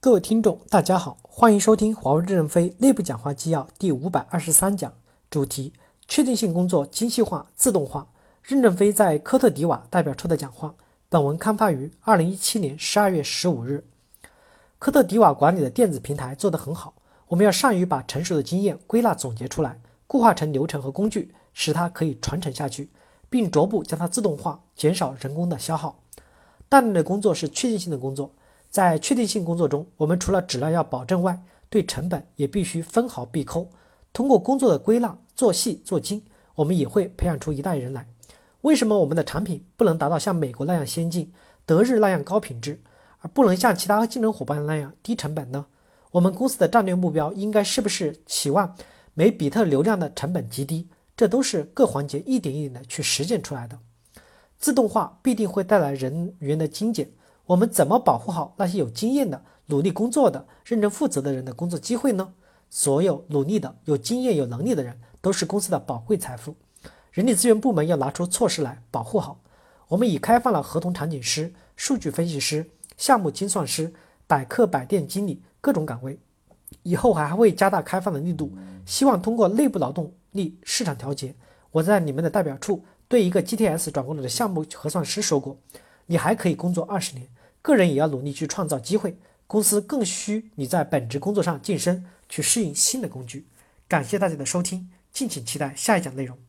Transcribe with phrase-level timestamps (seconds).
[0.00, 4.92] 各位听众，大家好，欢迎收听华为任正非内部讲话纪要第五百二十三讲，
[5.28, 5.72] 主题：
[6.06, 8.06] 确定性工作精细化、自动化。
[8.44, 10.72] 任正非在科特迪瓦代表处的讲话。
[11.08, 13.84] 本文刊发于二零一七年十二月十五日。
[14.78, 16.94] 科特迪瓦管理的电子平台做得很好，
[17.26, 22.88] 我们要善于把成熟的经验归纳总结出来，固化成流程和工具，使它可以传承下去，
[23.28, 25.98] 并逐步将它自动化，减少人工的消耗。
[26.68, 28.30] 大量的工作是确定性的工作。
[28.70, 33.70] 在确定性工作中，我们除了质量要保证外，对成本也必须分毫必抠。
[34.12, 36.22] 通过工作的归纳，做细做精，
[36.54, 38.06] 我们也会培养出一代人来。
[38.62, 41.32] 为什么我们的产品不能达到像美国那样先进，
[41.64, 42.80] 德日那样高品质，
[43.20, 45.66] 而不能像其他竞争伙伴那样低成本呢？
[46.10, 48.74] 我们公司的战略目标应该是不是期望
[49.14, 50.88] 每比特流量的成本极低？
[51.16, 53.78] 这都是各环节一点一点的去实践出来的。
[54.58, 57.10] 自动化必定会带来人员的精简。
[57.48, 62.34] 我们怎么保护好那些有经验的、努力工作的、认真负责的人的工作机会呢？
[62.68, 66.54] 所有努力的、有经验、有能力的人都是公司的宝贵财富。
[67.10, 69.40] 人力资源部门要拿出措施来保护好。
[69.88, 72.68] 我们已开放了合同场景师、数据分析师、
[72.98, 73.90] 项目精算师、
[74.26, 76.18] 百客百店经理各种岗位，
[76.82, 78.52] 以后还会加大开放的力度。
[78.84, 81.34] 希望通过内部劳动力市场调节。
[81.70, 85.56] 我在你们的代表处对一个 GTS 转过来的项目核算师说过，
[86.04, 87.26] 你还可以工作二十年。
[87.68, 93.46] 个人也要努力去创造机会，公司更需你在本职工作上晋升，去适应新的工具。
[93.86, 96.47] 感谢大家的收听，敬请期待下一讲内容。